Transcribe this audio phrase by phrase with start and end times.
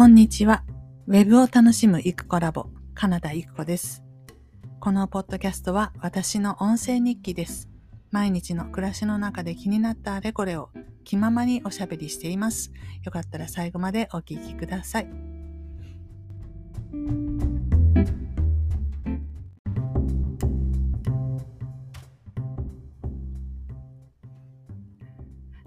[0.00, 0.64] こんにちは。
[1.08, 4.02] ウェブを楽しむイクコラボ、カナダイクコです。
[4.80, 7.68] このポッドキャストは私の音声日記です。
[8.10, 10.70] 毎日の暮らしの中で気になったあれこれを
[11.04, 12.72] 気ままにおしゃべりしています。
[13.04, 15.30] よかったら最後までお聞きください。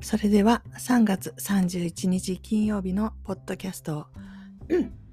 [0.01, 4.05] それでは3月31日金曜日のポッドキャストを、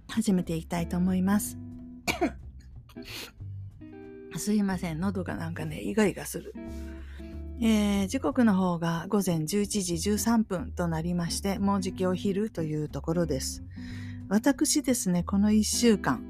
[0.09, 1.59] 始めていきたいと思います。
[4.37, 6.55] すいません、喉がなんかね、イガイガする。
[7.63, 13.63] えー、時刻の方が午前11時13分となりまして、もうじきお昼というところです。
[14.29, 16.25] 私ですね、この1週間、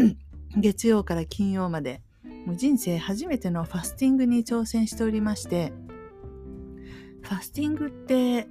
[0.56, 2.02] 月曜から金曜まで、
[2.44, 5.72] もう人生初めてのファスティングに挑戦しておりまして、
[7.22, 8.48] ファスティングって、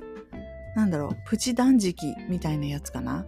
[0.75, 3.25] なんだろう、プチ断食みたいなやつかな。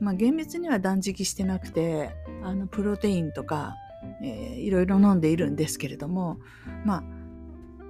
[0.00, 2.10] まあ厳密には断食してなくて、
[2.42, 3.74] あの、プロテインとか、
[4.22, 6.38] えー、いろいろ飲んでいるんですけれども、
[6.84, 7.04] まあ、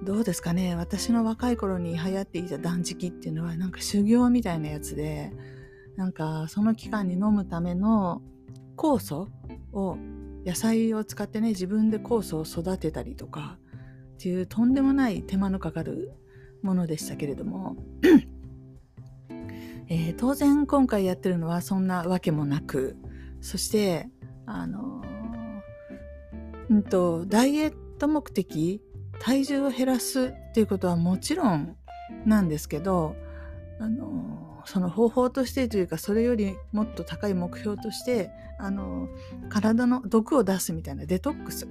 [0.03, 0.75] どうですかね。
[0.75, 5.33] 私の若い頃に流行っていた断食っていうのはなんか修行みたいなやつで、
[5.97, 8.21] なんかその期間に飲むための
[8.77, 9.27] 酵素
[9.73, 9.97] を
[10.45, 13.57] 野菜を使ってね自分で酵素を育てたりとか
[14.13, 16.13] っていうとんでもない手間のかかる
[16.61, 17.75] ものでしたけれども、
[19.89, 22.95] えー、当然今回やってるのはそんなわけもなく
[23.41, 24.07] そして
[24.45, 25.03] あの
[26.69, 28.81] うんとダイエット目的
[29.19, 31.75] 体重を減らすっていうことはもちろん
[32.25, 33.15] なんですけど
[33.79, 38.29] あのその方法としてというかそれよりもっと高い目標として
[38.59, 39.07] あの
[39.49, 41.67] 体の毒を出すみたいなデトックス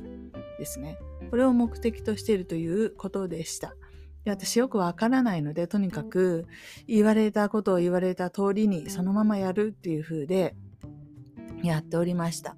[0.58, 0.98] ですね
[1.30, 3.76] これを目的としているということでした。
[4.28, 6.46] で私よくわからないので、とにかく
[6.86, 10.54] 言われたことを言われた通りにそのままやるっていう風で
[11.62, 12.56] やっておりました。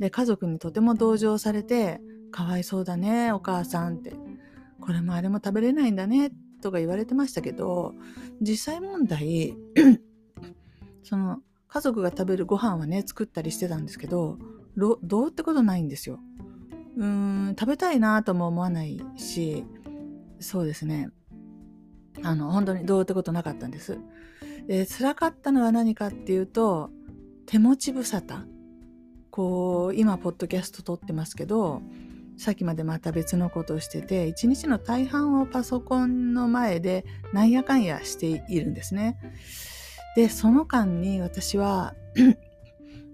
[0.00, 2.00] で、家族にとても同情されて、
[2.32, 4.14] かわいそうだね、お母さんって。
[4.80, 7.94] これもあれも食べれないんだね、とか言われてましたけど、
[8.40, 9.56] 実際問題、
[11.04, 11.38] その
[11.68, 14.38] 家族が食べるご飯はね、作ったりしてたんですけど、
[14.76, 16.18] どうってことないんですよ。
[16.96, 17.06] うー
[17.52, 19.64] ん、食べたいなとも思わないし、
[20.40, 21.10] そうですね。
[22.22, 23.98] あの、本当にどうってことなかったんです。
[24.66, 26.90] で、辛かったのは何かっていうと、
[27.46, 28.44] 手持ち無沙汰。
[29.30, 31.82] こう、今、ポッドキャスト撮ってますけど、
[32.36, 39.18] さっきまでまた別のことをしてて、一日の大半をパソコンの前でなんやかんやしているんですね。
[40.16, 41.94] で、その間に私は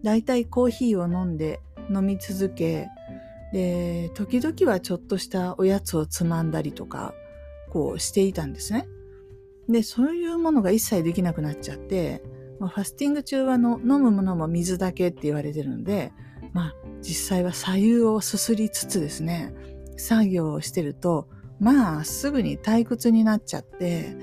[0.03, 1.61] だいたいコーヒーを飲んで
[1.91, 2.89] 飲み続け、
[3.53, 7.15] で、時々はちょっとしたおやつをつまんだりとか、
[7.71, 8.87] こうしていたんですね。
[9.69, 12.23] で、そういうものが一切できなくなっちゃって、
[12.59, 16.13] ファスティング中はの飲むものも水だけって言われてるので、
[16.53, 19.55] まあ実際は左右をすすりつつですね、
[19.97, 21.29] 作業をしてると、
[21.59, 24.17] まあすぐに退屈になっちゃって、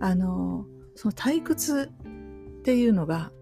[0.00, 1.90] あの、その退屈
[2.58, 3.32] っていうのが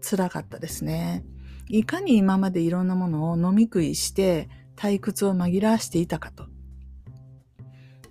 [0.00, 1.24] 辛かったですね。
[1.68, 6.46] いかに今までいろんなものを飲み食いして退屈を紛らわしていたかと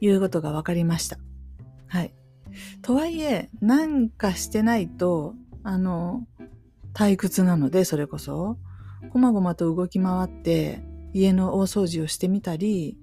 [0.02, 1.18] いうことが分かりました。
[1.88, 2.14] はい。
[2.82, 6.28] とはいえ、なんかしてないと、あの、
[6.94, 8.58] 退屈なので、それこそ、
[9.12, 10.84] こまごまと動き回って、
[11.14, 12.98] 家の大掃除をしてみたり、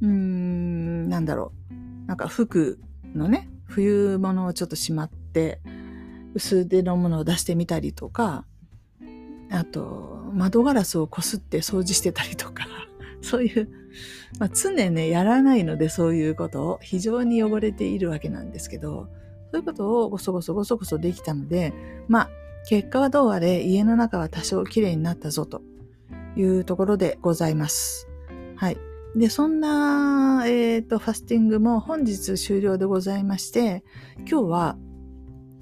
[0.00, 2.06] うーん、なんだろう。
[2.06, 2.80] なんか服
[3.14, 5.60] のね、冬物をちょっとしまって、
[6.34, 8.44] 薄手のものを出してみたりとか、
[9.50, 12.66] あと、窓ガラスをこすって掃除してたりとか、
[13.24, 13.68] そういう、
[14.38, 19.08] まあ、常ね、やらないのでそういうことを非常に汚れているわけなんですけど、
[19.50, 21.72] そういうことをごそごそごそごそできたので、
[22.06, 22.30] まあ、
[22.68, 25.62] 結果はどうあれ家の中は多少綺麗になったぞと
[26.36, 28.08] いうところでございます。
[28.56, 28.78] はい。
[29.16, 33.84] で、そんな、えっ、ー、と、ファスティングも本日終了でございまして、
[34.28, 34.76] 今日は、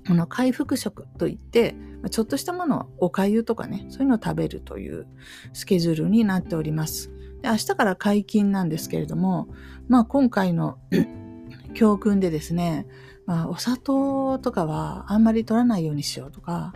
[0.06, 1.74] この回復食といって、
[2.10, 5.06] ちょっとしたものを、お粥とかね、そういうのを食べるという
[5.52, 7.10] スケジュールになっております。
[7.42, 9.48] で明日から解禁なんですけれども、
[9.88, 10.78] まあ今回の
[11.74, 12.86] 教訓でですね、
[13.26, 16.72] まあお砂糖とかはあんまり取らないようにしようとか、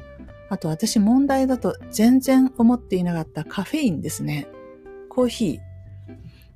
[0.48, 4.48] あと私問題だと全然思っていなかったカフェインですね。
[5.08, 5.60] コーヒー。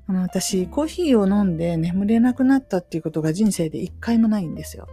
[0.07, 4.87] あの私、コーヒーを飲んで眠れなくなったっていうことが人生で一回もないんですよ。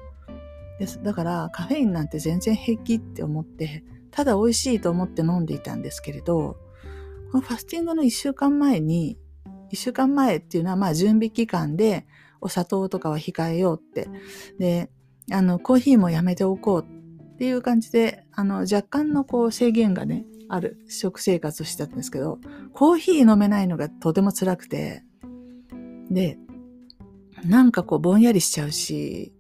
[0.79, 3.82] ですだからカフェインなんて全然平気って思って、
[4.12, 6.56] ただ美味しいと思って飲んでいたんですけれど、
[7.31, 9.19] このファスティングの一週間前に、
[9.71, 12.07] 一週間前っていうのはまあ準備期間で
[12.41, 14.09] お砂糖とかは控えようって。
[14.59, 14.91] で、
[15.31, 16.99] あの、コーヒーもやめておこうっ
[17.39, 22.41] っていう感じで、あの、若干のこう制限がね、ある食生活をしてたんですけど、
[22.75, 25.05] コーヒー飲めないのがとても辛くて、
[26.11, 26.37] で、
[27.45, 29.33] なんかこうぼんやりしちゃうし、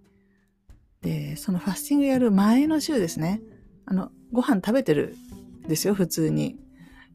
[1.02, 3.42] で、そのファスティングやる前の週ですね、
[3.84, 5.16] あの、ご飯食べてる
[5.64, 6.56] んですよ、普通に。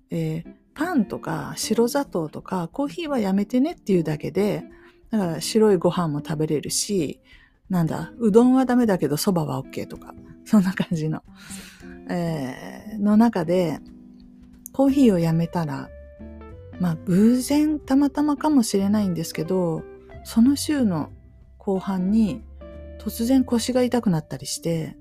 [0.10, 4.64] えー、パンとか白砂糖とかコーヒーはやめてねっていうだけで、
[5.12, 7.22] だから白いご飯も食べれるし、
[7.70, 10.14] なんだ、うどんはダメだけど蕎麦は OK とか、
[10.46, 11.24] そんな感じの、
[12.10, 13.80] えー、の中で、
[14.72, 15.90] コーヒーをやめたら、
[16.80, 19.84] まあ偶然たまたまかもしれないんですけど、
[20.24, 21.12] その週の
[21.58, 22.44] 後半に
[23.00, 24.98] 突然腰が痛くなったりして、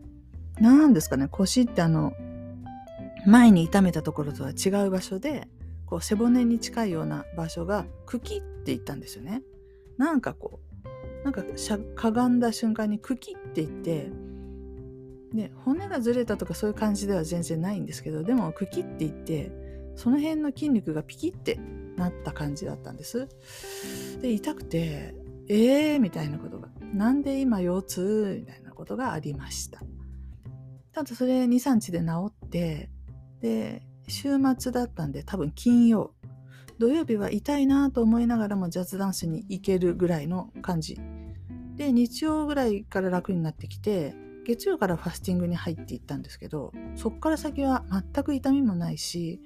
[0.61, 2.13] なんですかね、腰ってあの、
[3.27, 5.49] 前に痛めたところとは違う場所で、
[5.93, 9.43] こう背骨に近いような場所が茎って言ったんですよね。
[9.99, 11.43] なんかこう、なんか
[11.95, 14.11] かがんだ瞬間に茎って言って、
[15.35, 19.53] で、骨がずれたとかそういう感じでは全然ないんですけど、でも茎って言って、
[19.95, 21.61] その辺の筋肉がピキって
[21.99, 23.29] なった感じだったんです。
[24.23, 25.15] で、痛くて、
[25.51, 26.71] えーみたいなことが。
[26.95, 28.37] なんで今腰痛？
[28.41, 29.83] みたいなことがありました。
[30.93, 32.89] ただそれ2、3日で治って、
[33.43, 36.15] で、週末だったんで多分金曜。
[36.79, 40.99] 土曜日は痛いなと思いながらもジャズダンスに行けるぐらいの感じ。
[41.77, 44.15] で、日曜ぐらいから楽になってきて、
[44.45, 49.41] 月曜からファスティングに入っていったんですけど、そっから先は全く痛みもないし、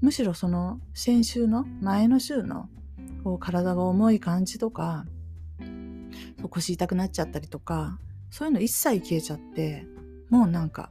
[0.00, 2.68] むしろその先週の前の週の
[3.22, 5.06] こう体が重い感じとか、
[6.50, 7.98] 腰痛くなっちゃったりとか、
[8.30, 9.86] そういうの一切消えちゃって、
[10.28, 10.90] もうなんか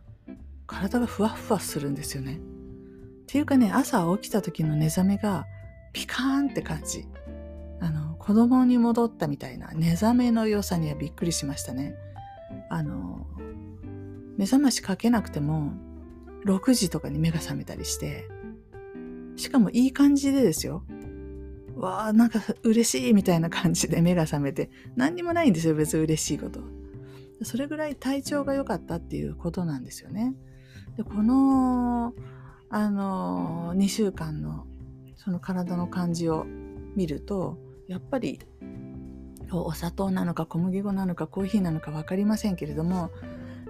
[0.68, 2.40] 体がふわふわするんですよね。
[3.30, 5.46] っていうかね、朝起きた時の目覚めが
[5.94, 7.06] ピカーンって感じ。
[7.80, 11.94] あの、子供に戻ったみたいな目覚めの良さにはびっくりしましたね。
[12.70, 13.28] あの、
[14.36, 15.74] 目覚ましかけなくても
[16.46, 18.28] 6時とかに目が覚めたりして、
[19.36, 20.84] しかもいい感じでですよ。
[21.76, 26.62] わあ、なんか嬉しいみたいな感じで目が覚めて、何にもないんですよ、別に嬉しいこと。
[27.44, 30.34] それぐらい体調が良かったっていうことなんですよね。
[30.98, 32.16] で、この、
[32.70, 34.66] あの、2週間の
[35.16, 36.46] その体の感じを
[36.96, 37.58] 見ると、
[37.88, 38.40] やっぱり
[39.52, 43.12] お砂糖なのか小麦粉なのかコーヒーなのか分かりませんけれども、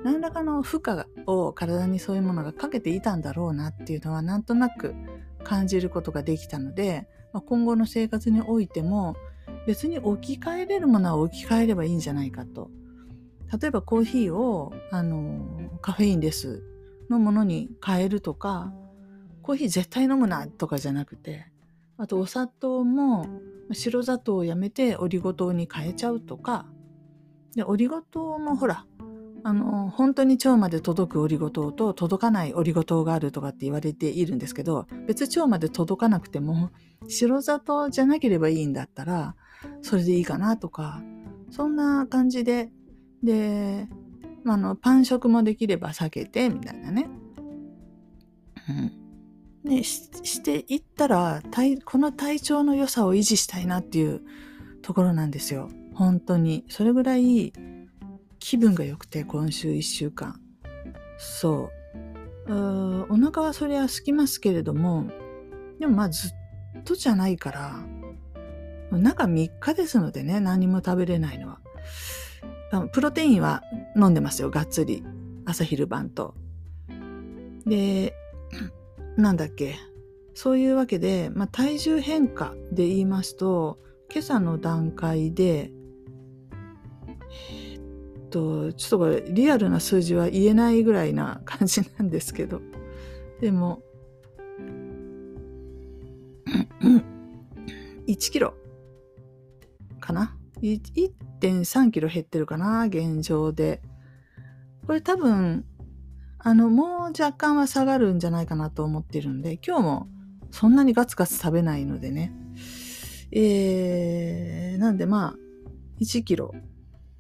[0.04, 4.96] 何らかの負荷を体にそういうものがかけていたんだろうなっていうのはなんとなく
[5.44, 9.16] 感じることができたので、まあ、今後の生活においても
[9.68, 12.70] 別に置き換えれるものは置き換えればいいんじゃないかと。
[13.60, 16.64] 例えばコーヒーをあのカフェインレス
[17.10, 18.72] のものに変えるとか
[19.50, 21.48] コーヒー絶対飲むなとかじゃなくて
[21.98, 23.26] あとお砂糖も
[23.72, 26.68] 白砂糖をやめてオリゴ糖に変えちゃうとか
[27.56, 28.86] でオリゴ糖もほら
[29.44, 36.72] あの、本当に腸まで届くオリゴ糖と届かないオリゴ糖があるとかって言われているんですけど、別腸まで届かなくても、
[37.08, 39.36] 白砂糖じゃなければいいんだったら、
[39.82, 41.02] それでいいかなとか、
[41.52, 42.70] そんな感じで、
[43.24, 43.88] で、
[44.46, 47.10] あの、パン食もできれば避けて、みたいなね。
[48.68, 49.09] うん。
[49.64, 51.42] ね、ししていったら、
[51.86, 54.22] この体調の良さを維持したいなっていう
[54.82, 55.70] ところなんですよ。
[55.94, 56.66] 本当に。
[56.70, 57.52] それぐらい、
[58.40, 60.40] 気分が良くて、今週1週間。
[61.18, 61.70] そ
[62.48, 62.54] う。
[62.54, 65.08] うお腹はそりゃ空きますけれども、
[65.80, 66.32] でもまあずっ
[66.84, 67.86] とじゃないから、
[68.92, 71.60] 中3日ですのでね、何も食べれないのは。
[72.92, 73.62] プロテインは
[73.96, 75.04] 飲んでますよ、がっつり。
[75.46, 76.34] 朝昼晩と。
[77.66, 78.14] で、
[79.20, 79.76] なんだっけ？
[80.34, 83.78] そういうわけで、まあ、体重変化で言いますと、
[84.10, 85.72] 今朝の段階で、
[88.30, 92.62] と、ちょっとこれリアルな数字は言えないぐらいな感じなんですけど、
[93.42, 93.82] でも、
[98.08, 98.54] 1キロ
[100.00, 103.82] かな ?1.3 キロ減ってるかな現状で。
[104.88, 105.66] これ多分、
[106.42, 110.08] あの、もう若干は下がるんじゃないかなと思ってるんで、今日も
[110.52, 112.34] そんなにガツガツ食べないのでね。
[113.32, 115.36] えー、なんでまあ、
[116.00, 116.56] 1キロ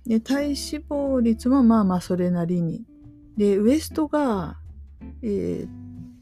[0.06, 2.86] で、体脂肪率もまあまあそれなりに。
[3.38, 4.58] で、ウエストが、
[5.22, 5.70] えー、っ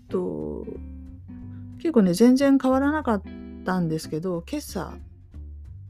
[0.09, 0.65] と、
[1.77, 3.23] 結構ね、全然変わらなかっ
[3.63, 4.97] たんですけど、今朝、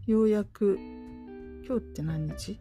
[0.06, 0.78] ようやく、
[1.66, 2.60] 今日って何日？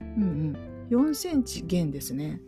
[0.00, 0.56] うんうん。
[0.90, 2.40] 4センチ減ですね。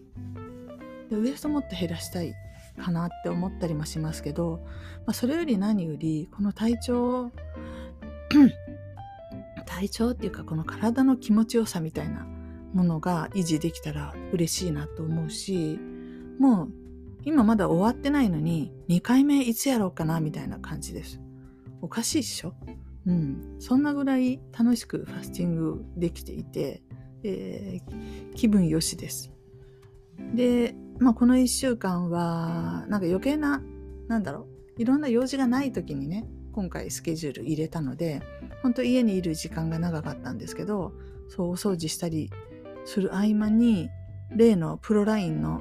[1.12, 2.34] で、ウエストもっと減らしたい
[2.82, 4.60] かなって思ったりもしますけど、
[5.06, 7.30] まあ、それより何より、この体調
[9.66, 12.26] 体調っていうかこの体の気持ちよさみたいな
[12.72, 15.78] ものが維持できたら嬉しいなと思うし、
[16.38, 16.68] もう
[17.24, 21.20] 今まだ終わってないのに2回目いつやろうかなみたいな感じです。
[21.80, 22.54] おかしいっしょ？
[23.06, 23.56] うん。
[23.60, 26.82] そんなぐらい楽しくファスティングできていて、
[27.22, 29.30] えー、気分よしです。
[30.34, 33.60] で、まあこの1週間は、なんか余計な、
[34.06, 34.46] なんだろ
[34.78, 38.22] う、いろんな用事がない時にね、今回スケジュール入れたので、
[38.62, 40.92] 本当家にいる時間が長かったんですけど、
[41.28, 42.30] そうお掃除したり
[42.84, 43.90] する合間に、
[44.30, 45.60] 例のプロラインの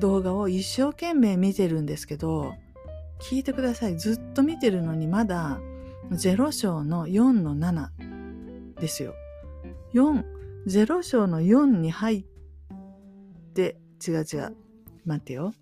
[0.00, 2.54] 動画を一生懸命見てるんですけど、
[3.20, 3.98] 聞いてください。
[3.98, 5.60] ずっと見てるのにまだ
[6.10, 9.14] 0章の4の7ですよ。
[9.92, 10.24] 4、
[10.66, 12.24] 0章の4に入っ
[13.54, 14.56] て、違う違う。
[15.04, 15.54] 待ってよ。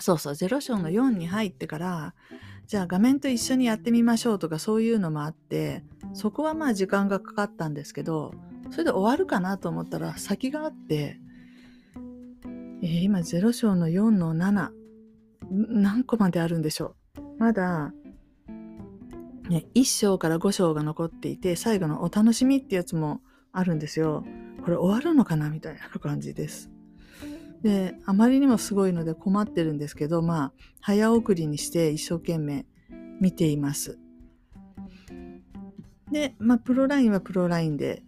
[0.00, 2.14] そうそう、0章の4に入ってから、
[2.66, 5.84] じゃあ画面と一緒にやってみましょうとかそういうのもあって、
[6.14, 8.32] そこはまあ時間がかかったんですけど、
[8.70, 11.18] それで終わるかなと思ったら先があって、
[12.82, 14.70] えー、今0章の4の7、
[15.50, 17.20] 何個まであるんでしょう。
[17.38, 17.92] まだ、
[19.48, 23.20] ね、1章から5章が残っていて、最後のお楽しみってやつも
[23.52, 24.24] あるんですよ。
[24.64, 26.70] これ終わるのかなみたいな感じです。
[27.64, 30.52] で、あまりにもすごいので困ってるんですけど、まあ、
[30.82, 32.66] 早送りにして一生懸命
[33.20, 33.98] 見ています。
[36.12, 38.02] で、まあ、プロラインはプロラインで、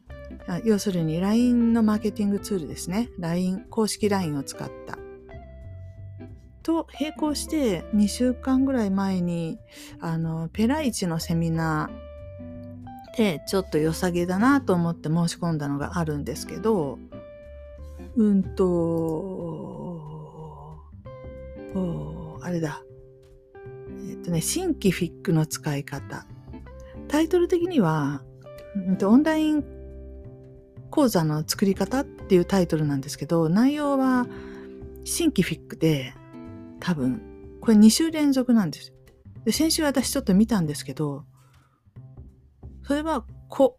[0.64, 3.08] 要するに LINE のマーケティングツールですね。
[3.18, 4.98] LINE、公式 LINE を使った。
[6.62, 9.58] と並行して2週間ぐらい前に、
[10.00, 16.98] あの、ペライチのセミナーでちょっと良さげだなと思って申し込んだのがあるんですけど、
[18.16, 19.96] うんと、
[22.40, 22.82] あれだ。
[24.08, 26.26] えっとね、シンキフィックの使い方。
[27.08, 28.22] タイトル的には、
[29.02, 29.64] オンライン
[30.90, 34.26] 講座の作り方っていうタイトルなんですけど、内容は
[35.04, 36.14] シンキフィックで、
[36.80, 37.20] 多分、
[37.60, 38.94] これ2週連続なんです。
[39.44, 41.24] で、先週私ちょっと見たんですけど、
[42.82, 43.78] それは、こ、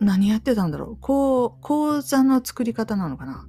[0.00, 0.96] 何やってたんだろう。
[1.00, 3.46] こう、講座の作り方なのかな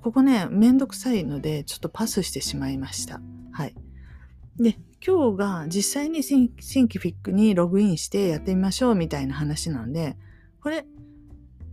[0.00, 3.20] ここね、めんどくさいので、ちょっとパスしてしまいました。
[3.52, 3.74] はい。
[4.56, 6.48] で、今日が実際にシン
[6.88, 10.16] キフィックにログインしてやってみましょうみたいな話なんで、
[10.62, 10.86] これ、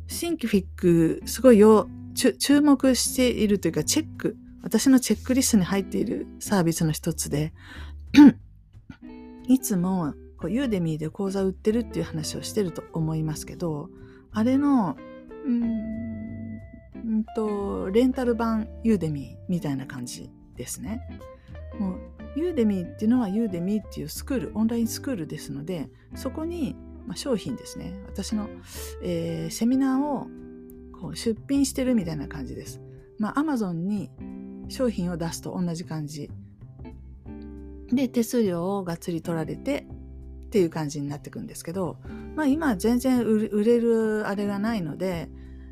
[0.08, 7.54] シンキフィック、すごいよ、注目しているというか、チェック、私のチェックリストに入っているサービスの一つで、
[9.48, 13.90] いつもこうユーデミーで講座売ってるっていう話をしてると思いますけど、
[14.32, 14.98] あれの、
[15.46, 16.31] うん
[17.12, 21.02] んと、レンタル版ユーデミーみたいな感じですね。
[21.80, 22.00] もう、
[22.36, 26.76] ユーデミーっていうのはユーデミーっていうスクール、オンラインスクールですので、そこに、
[27.06, 27.94] ま、商品ですね。
[28.08, 28.50] 私の、
[29.04, 30.28] えー、セミナーを
[31.00, 32.82] こう出品してるみたいな感じです。
[33.18, 34.10] まあ、アマゾンに
[34.70, 36.30] 商品を出すと同じ感じ。
[37.92, 39.88] で、手数料をがっつり取られて
[40.48, 41.98] っていう感じになってくんですけど、
[42.36, 45.30] まあ今全然売れるあれがないので、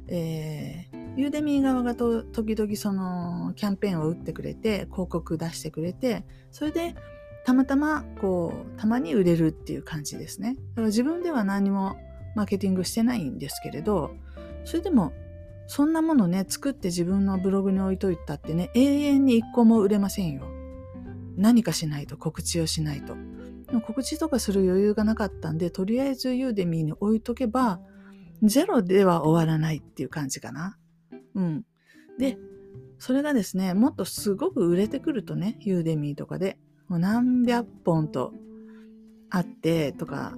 [0.08, 0.89] え
[1.20, 6.96] ユーデミー側がと時々そのキャンペーンを打ってくれて広告出してくれてそれで
[7.46, 10.56] たまたまこうたまに売れるっていう感じですね。
[10.56, 11.98] だから自分では何も
[12.36, 14.12] マーケティングしてないんですけれど
[14.64, 15.12] それでも
[15.68, 20.44] そんなものね作って自分のブログに置いといたってね永遠に一個も売れませんよ。
[21.36, 23.18] 何かしないと告知をしないと。
[23.86, 27.82] 告知とかする余裕がなかったんでとりあえずユーデミーに置いとけば
[28.42, 30.79] ゼロでは終わらないっていう感じかな。
[31.36, 31.66] うん。
[32.18, 32.38] で、
[32.98, 36.58] それがですね、もっとすごく売れてくるとね、ユーデミーとかで、
[36.88, 38.34] もう何百本と
[39.30, 40.36] あってとか、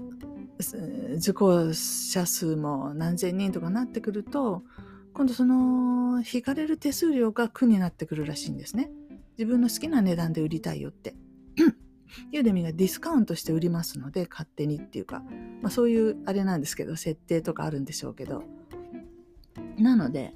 [1.17, 4.63] 受講者数も何千人とかなってくると、
[5.13, 8.91] 今度その引かれる手数料が苦になってくるらしいんですね。
[9.38, 11.15] 自分の好きな値段で売りたいよって。
[12.31, 15.24] ユーデミがディスカウントして売りますので、勝手にっていうか、
[15.62, 18.43] まあそういうあれなんですけど、設定とかあるんでしょうけど。
[19.77, 20.36] なので、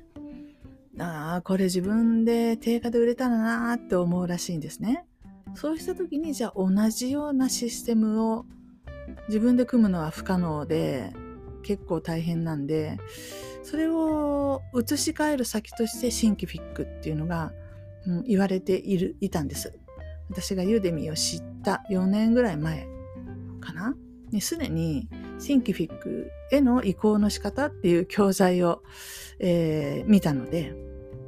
[0.98, 5.06] ああ、これ自分で定価で売れたらなーって思うらしいんですね。
[5.54, 8.46] そうした時に、じゃあ同じようなシステムを
[9.28, 11.14] 自分で組むのは不可能で、
[11.64, 12.98] 結構大変なんで、
[13.64, 17.52] それを移し替える先としてシンキフィックっていうのが、
[18.06, 19.78] うん、言われている、いたんです。
[20.30, 22.88] 私がユーデミーを知った4年ぐらい前
[23.60, 23.96] かな？
[24.32, 25.08] にすでに
[25.40, 28.82] シンキフィックへの移行の仕方っていう教材を、
[29.40, 30.74] えー、見たので、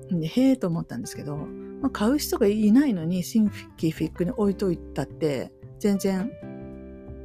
[0.09, 6.31] でへえと思ったんですけど、まあ、買う人がいないのにシンキフィックに置いといたって全然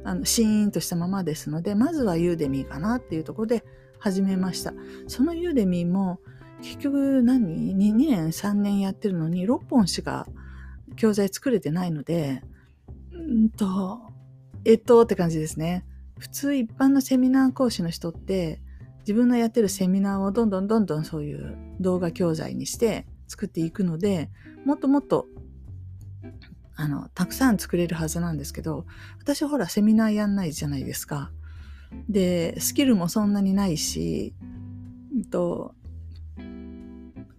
[0.03, 3.63] あのシーンとしたままですのでまずはユーデミーかなっていうところで
[3.99, 4.73] 始めました。
[5.07, 6.19] そのユーデミーも
[6.61, 10.27] 結局何？2, 2年3年やってるのに6本しか
[10.97, 12.41] 教材作れてないので、
[13.13, 14.01] うんと、
[14.65, 15.85] えっとって感じですね。
[16.23, 18.61] 普通一般のセミナー講師の人って
[18.99, 24.29] 自分のやってるセミナーをどんどんどんどんそういう動画教材にして作っていくので
[24.63, 25.25] もっともっと
[26.77, 28.85] あのたくさん作れるはずなんですけど
[29.19, 31.29] 私ほらセミナーやんないじゃないですか。
[32.07, 34.33] でスキルもそんなにないし、
[35.29, 35.75] と、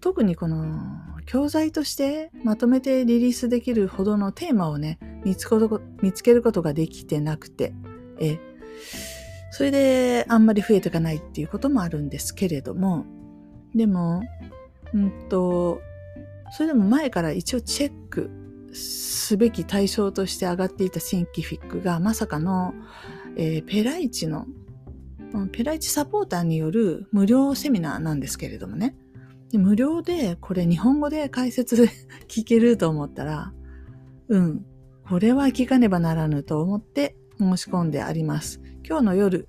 [0.03, 0.79] 特にこの
[1.25, 5.49] 教材としてまとめてリリースできるほどのテーマをね見つ
[6.03, 7.73] 見つけることができてなくて
[8.21, 8.39] え
[9.51, 13.07] それであんまり増えていかないっていうこともあるんですけれども、
[13.75, 14.23] でも、
[14.93, 15.81] うんと、
[16.53, 18.31] それでも前から一応チェック
[18.73, 22.75] すべき対象として上がっていたシンキフィックがまさかの、
[23.37, 24.47] えー、ペライチの、
[25.53, 28.97] ペライチサポーターによる無料セミナーなんですけれどもね。
[29.51, 31.89] で無料でこれ日本語で解説
[32.27, 33.53] 聞けると思ったら、
[34.29, 34.65] うん、
[35.09, 38.61] これは聞かねばならぬと思って申し込んであります。
[38.87, 39.49] 今日の夜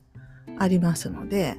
[0.58, 1.58] ありますので、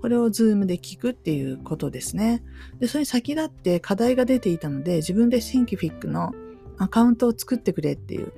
[0.00, 2.42] これをズームで聞くっていうことですね。
[2.78, 6.32] で、それに先立って課題が出ていたので、自分でシンキフィックの
[6.78, 8.32] アカウントを作ってくれっていう。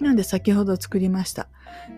[0.00, 1.48] なんで先ほど作りました。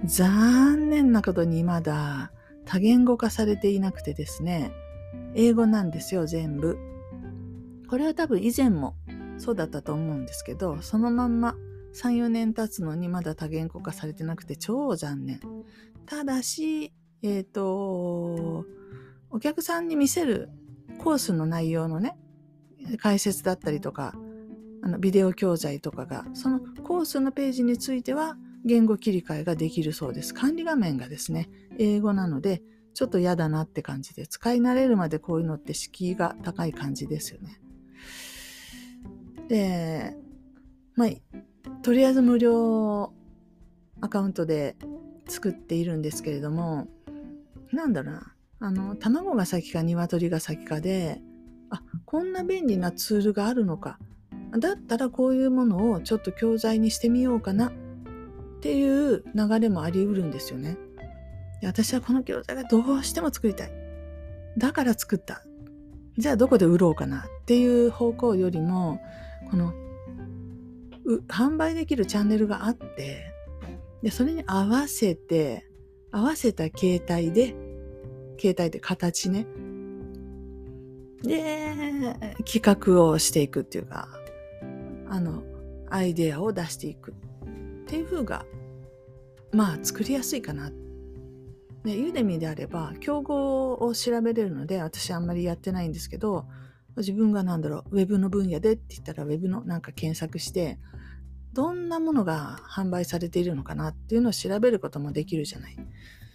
[0.05, 2.31] 残念なことにまだ
[2.65, 4.71] 多言語化されていなくてですね、
[5.35, 6.79] 英語なんですよ、全部。
[7.89, 8.95] これは多分以前も
[9.39, 11.57] そうだったと思うんですけど、そのまんま
[11.95, 15.41] 3、4年経つのにまだ多言語化されてなくて超残念。
[16.09, 18.65] ただし、えっ、ー、と、
[19.31, 20.49] お客さんに見せる
[20.99, 22.17] コースの内容のね、
[22.99, 24.15] 解説だったりとか、
[24.81, 30.33] あのビデオ教材とかが、そのコースのページについては言語切り替えができるそうです。
[30.33, 32.63] 管理画面がですね、英語なので、
[32.95, 37.61] ちょっと嫌だなって感じで、使い慣れるまでこういうのって敷居が高い感じですよね。
[39.49, 40.17] で、
[40.95, 41.09] まあ、
[41.83, 43.13] とりあえず無料
[44.01, 44.77] アカウントで
[45.29, 46.89] 作っているんですけれども、
[47.73, 51.21] なんだろうな、あの、卵が先か鶏が先かで、
[51.71, 53.99] あ、こんな便利なツールがあるのか。
[54.59, 57.73] だったらこういうものをちょっと教材にしてみようかなっ
[58.61, 60.79] ていう流れもあり得るんですよね。
[61.61, 63.73] で私はこの教材がどうしても作りたい。
[64.57, 65.43] だから作った。
[66.17, 69.01] じゃあどこで売ろうかなっていう方向よりも、
[69.51, 69.73] この
[71.29, 73.28] 販売できるチャンネルがあって、
[74.03, 75.69] で、それに合わせて、
[76.11, 77.55] 合わせた形態で、
[78.37, 79.47] 形態で形ね。
[81.23, 84.09] で、企画をしていくっていうか、
[85.09, 85.43] あの、
[85.91, 87.15] アイデアを出していくっ
[87.87, 88.45] ていう風が、
[89.53, 90.71] まあ、作りやすいかな。
[91.85, 96.47] で、ユーデミーであれば、競合を調べれるので、私あんまりやってないんですけど、
[96.97, 100.79] 自分が何だろう、ウェブの分野でって言ったら、ウェブのなんか検索して、
[101.53, 105.77] どんなものが販売されているのかなっていうのを調べることもできるじゃない。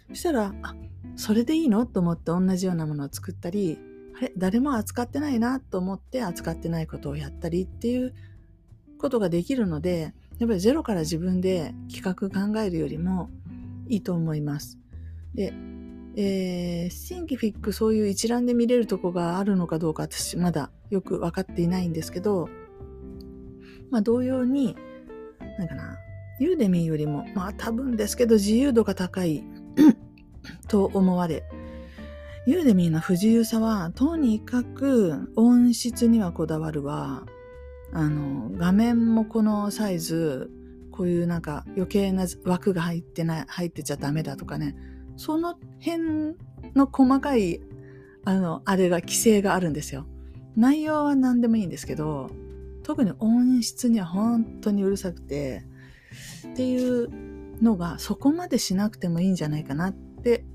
[0.09, 0.75] そしたら、あ、
[1.15, 3.79] それでいいのと思って同じようなものを作ったり、
[4.17, 8.13] あれ、誰も扱ってないなと思って扱ってないことをやったりっていう
[8.97, 13.29] ことができるので、やっぱりゼロから自分で企画考えるよりも
[13.87, 14.79] いいと思います。
[15.33, 15.53] で、
[16.15, 22.49] えー、シンキフィックそういう一覧で見れるとこがあるのかどうか私まだよく分かっていないんですけど、
[23.89, 24.75] まあ同様に、
[25.57, 25.97] なんかな、
[26.39, 29.43] ユーデミーよりも、まあ多分ですけど自由度が高い
[30.67, 31.43] と思われ、
[32.45, 37.23] ユーデミーの不自由さは、とにかく音質にはこだわるわ。
[37.93, 40.51] あの、画面もこのサイズ、
[40.91, 44.75] こういうなんか余計な枠が入ってない、入ってちゃダメだとかね。
[45.15, 46.35] その辺
[46.75, 47.61] の細かい、
[48.25, 50.05] あの、あれが規制があるんですよ。
[50.57, 52.29] 内容は何でもいいんですけど、
[52.83, 55.63] 特に音質には本当にうるさくて
[56.51, 57.09] っていう
[57.61, 60.45] のがそこまでしなくてもいいんじゃないかなって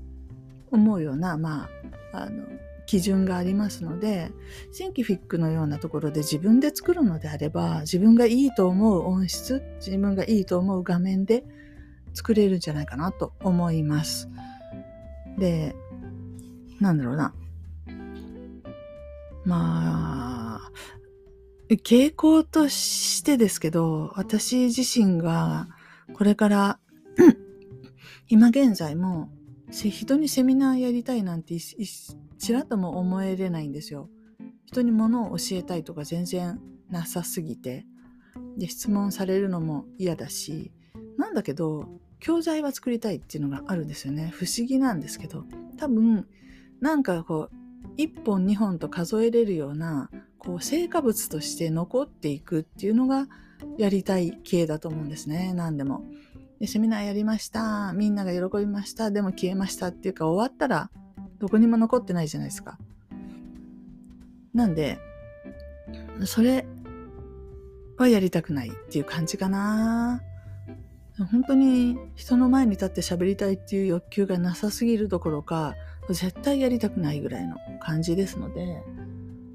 [0.71, 1.69] 思うようなま
[2.13, 2.45] ああの
[2.85, 4.31] 基準がありますので
[4.71, 11.43] シンキフィックのようなところで自分で作るのであれば自分がいいと思う音質自分がいいと思う画面で
[12.15, 14.27] 作れるんじゃないかなと思います。
[15.37, 15.75] で
[16.79, 17.33] なんだろうな
[19.45, 20.71] まあ
[21.75, 25.67] 傾向としてですけど、私自身が
[26.13, 26.79] これから
[28.27, 29.29] 今現在も
[29.71, 34.09] 人にセミナーやりたいなんてちらっとも思えれないんですよ。
[34.65, 37.85] 人に物を教えたいとか全然なさすぎて。
[38.57, 40.71] で、質問されるのも嫌だし、
[41.17, 41.87] なんだけど、
[42.19, 44.31] 教材は作りたいっていうのがあるんですよね。
[44.33, 45.45] 不思議なんですけど、
[45.77, 46.27] 多分、
[46.81, 53.27] なんかこう1本2本と数えれるようなこう成果物として残っていくっていうのが
[53.77, 55.53] やりたい系だと思うんですね。
[55.53, 56.03] 何でも。
[56.59, 57.93] でセミナーやりました。
[57.93, 59.11] みんなが喜びました。
[59.11, 60.89] でも消えましたっていうか終わったら
[61.39, 62.77] どこにも残ってないじゃないですか。
[64.53, 64.99] なんで
[66.25, 66.65] それ
[67.97, 70.21] はやりたくないっていう感じかな。
[71.31, 75.75] 本当に人の前に立って喋りたいっていう欲求がなさすぎるどころか
[76.09, 78.81] 絶対やりたくないぐらいの感じですので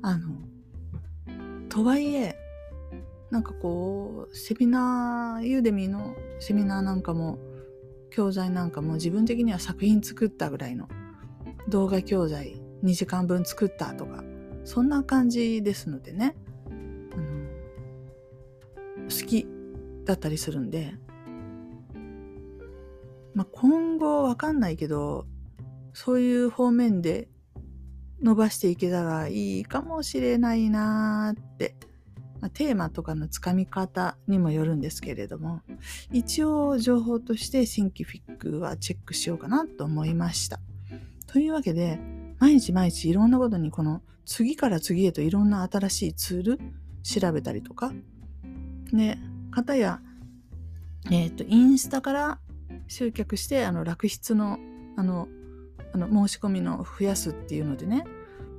[0.03, 0.29] あの
[1.75, 2.39] とはいえ
[3.31, 7.37] なんかこうセミナーユーデミーのセミナーなんかも
[8.13, 10.87] 教材なんかも自分的には作品作ったぐらいの
[11.69, 14.23] 動画教材2時間分作ったとか
[14.63, 16.37] そんな感じですのでね。
[16.71, 19.45] あの好き
[20.05, 20.95] だったりするんで。
[23.35, 25.27] まあ、今後わかんないけど、
[25.93, 27.27] そういう方面で
[28.25, 31.75] 伸ばしていけたらいいかもしれないなーって、
[32.41, 35.61] まあ、テーマとかのつかみ方にもよるんですけれども、
[36.11, 40.59] 一応情報としてシンキフィックはチェックしようかなと思いました。
[41.27, 42.01] というわけで、
[42.39, 46.61] 毎日毎日いろんなことにこの次から次へといろんな新しいツール
[47.03, 47.93] 調べたりとか、
[48.91, 49.19] ね、
[49.51, 50.01] 方や、
[51.11, 52.39] えっ、ー、と、インスタから
[52.89, 54.59] 集客してあの楽室の
[54.97, 55.29] あの
[55.93, 58.05] あの申し込みの増やすっていうのでね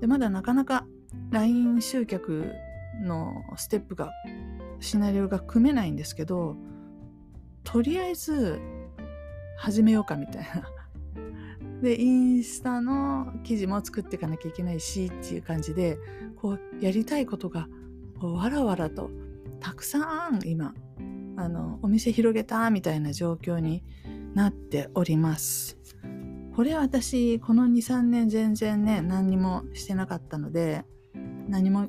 [0.01, 0.85] でまだなかなか
[1.31, 2.51] LINE 集客
[3.03, 4.11] のステップが
[4.79, 6.55] シナリオが組めないんですけど
[7.63, 8.59] とりあえず
[9.57, 10.69] 始めようかみたいな。
[11.81, 15.99] でインスタの記事も作っていかなきゃいけないしっていう感じで
[16.37, 17.67] こうやりたいことが
[18.19, 19.11] こうわらわらと
[19.59, 20.73] たくさん今
[21.35, 23.83] あのお店広げたみたいな状況に
[24.33, 25.77] なっております。
[26.55, 30.85] これ私この23年全然ね何にもしてなかったので
[31.49, 31.87] 何も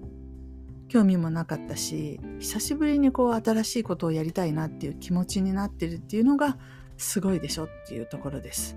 [0.89, 6.59] 興味もなかったし久しぶりにこう新しいことをやりたいなっていう気持ちになってるっていうのが
[6.97, 8.77] すごいでしょっていうところです。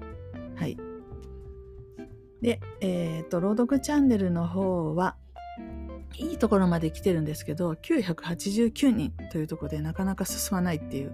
[0.56, 0.78] はい。
[2.42, 5.16] で、えっ、ー、と、朗読チャンネルの方は、
[6.18, 11.14] いいところまで来てるんですけど、989人というところでなかなか進まないっていう。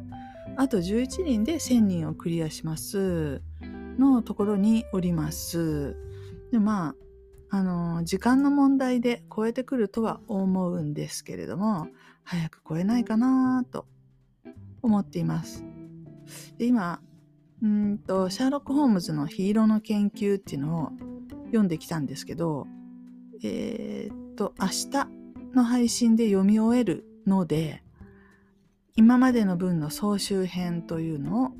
[0.57, 3.41] あと11人で1000人をクリアします
[3.97, 5.95] のところにおります。
[6.51, 6.95] で、ま
[7.51, 11.88] あ、あの、時間の問題で超えてくるとは思うんですけれども、
[12.23, 13.86] 早く超えないかなと
[14.81, 15.63] 思っています。
[16.58, 17.01] で、今、
[17.62, 20.91] うんと、シャーロック・ホームズのヒーローの研究っていうのを
[21.45, 22.67] 読んできたんですけど、
[23.43, 25.08] えー、と、明日
[25.55, 27.84] の配信で読み終えるので、
[28.95, 31.51] 今までの分の総集編というのを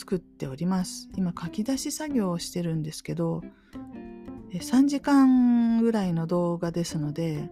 [0.00, 1.10] 作っております。
[1.14, 3.42] 今書き出し作業をしてるんですけど、
[4.54, 7.50] 3時間ぐらいの動画ですので、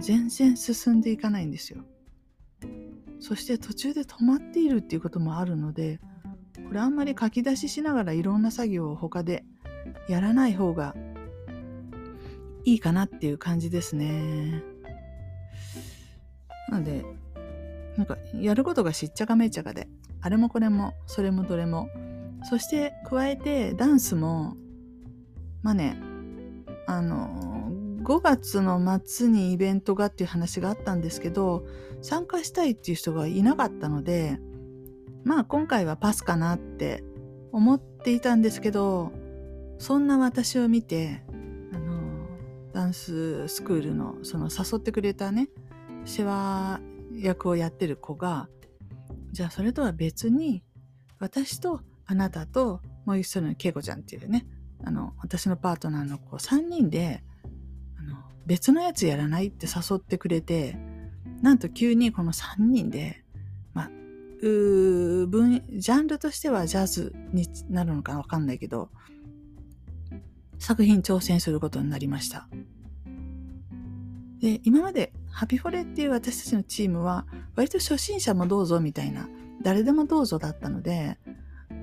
[0.00, 1.84] 全然進んでいかないんですよ。
[3.20, 6.00] そして途中で止まっているっていうこともあるので、
[6.66, 9.44] これあんまり書き出ししながらいろんな作業を他で
[10.08, 10.96] やらない方が
[12.64, 14.64] いいかなっていう感じですね。
[16.70, 17.04] なので、
[17.96, 19.88] なんかやることがしっちゃかめっちゃかで、
[20.20, 21.88] あれもこれも、それもどれも。
[22.44, 24.56] そして加えてダンスも、
[25.62, 26.00] まあね、
[26.86, 27.70] あの、
[28.02, 31.66] 5月の末にイベントがっていう話があったんですけど、
[32.00, 34.38] 参加したいっていう人がいなかったので、
[35.24, 37.04] まあ今回はパスかなって
[37.52, 39.12] 思っていたんですけど、
[39.78, 41.22] そんな私を見て
[41.72, 42.26] あの、
[42.72, 45.48] ダンススクールのその誘ってくれたね
[46.04, 46.80] 世話
[47.14, 48.48] 役をやってる子が
[49.38, 50.64] じゃあそれとは別に
[51.20, 54.44] 私とあなたともう一人の恵子ちゃんっていうね
[54.84, 57.22] あの私のパートナーの子3人で
[57.96, 60.76] あの別のやつやらないって誘ってくれて
[61.40, 63.22] なんと急にこの3人で
[63.74, 63.90] まあ
[64.42, 68.90] う分ジャンルとしてはジャズになるのかわかんないけど
[70.58, 72.48] 作品挑戦することになりました。
[74.40, 79.28] で、今までハピフォレっていう私たちのチームは割と初心者もどうぞみたいな
[79.62, 81.18] 誰でもどうぞだったので、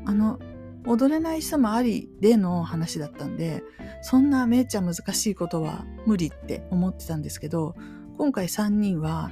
[0.06, 0.40] あの、
[0.88, 3.64] 踊れない人もありでの話だったんで、
[4.02, 7.76] そんなめっちゃ難しいことは無理って思ってたんですけど、
[8.18, 9.32] 今回3人は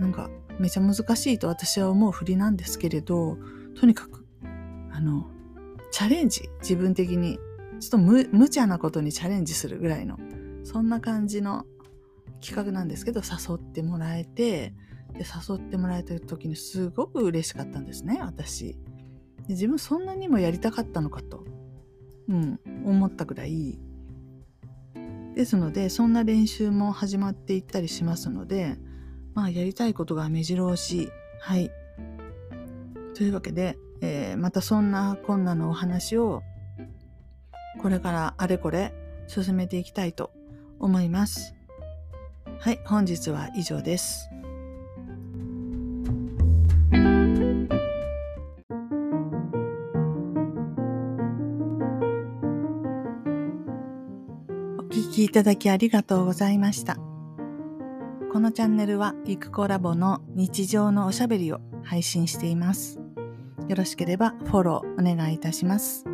[0.00, 3.38] なんかめちゃ難しいと私は思う振りなんですけれど、
[3.78, 4.26] とにかく、
[4.92, 5.30] あの、
[5.90, 7.38] チャレンジ、自分的に
[7.80, 10.18] ちょっと無無茶なことにチャレンジするぐらいの、
[10.64, 11.64] そんな感じの
[12.40, 14.74] 企画なんですけど、誘ってもらえて、
[15.14, 18.78] で誘ってもらえた時にすごく嬉しかったんですね、私。
[19.46, 21.44] で自分そんなにもやりたかったのかと、
[22.28, 23.78] うん、思ったぐらい、
[25.38, 28.76] ですのでそんな練習も始まっていったりしますので
[29.34, 31.70] まあやりたいことが目白押しはい。
[33.14, 36.42] というわけで、えー、またそんなこんなのお話を
[37.80, 38.92] これからあれこれ
[39.28, 40.32] 進めていきたいと
[40.80, 41.54] 思います。
[42.60, 44.28] はい本日は以上です
[54.78, 56.96] お聞きいただきありがとうございました。
[58.32, 62.98] このチャンネルはゆくコラボの日常のおしゃべりを配信しています。
[63.68, 66.04] よろしければフォローお願いいたします。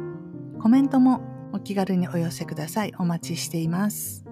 [0.60, 1.20] コメントも
[1.52, 2.92] お気軽にお寄せください。
[2.98, 4.23] お待ちしています。